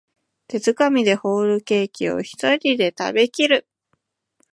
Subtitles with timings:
[0.47, 3.67] 手づかみでホールケーキをひとりで食べきる